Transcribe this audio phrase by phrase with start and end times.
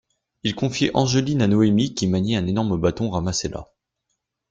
[0.41, 3.69] Il confiait Angeline à Noémie qui maniait un énorme bâton ramassé là.